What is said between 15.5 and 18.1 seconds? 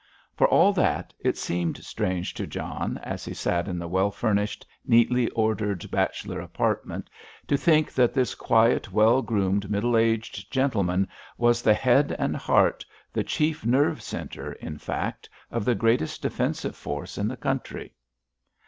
of the greatest defensive force in the country.